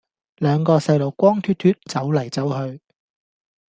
[0.37, 2.81] 兩個細路光脫脫走黎走去